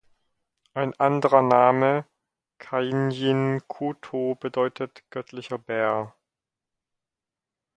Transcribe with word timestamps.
Ein 0.73 0.99
anderer 0.99 1.43
Name, 1.43 2.07
Kainijn-Kutho, 2.57 4.33
bedeutet 4.39 5.03
"göttlicher 5.11 5.59
Bär". 5.59 6.15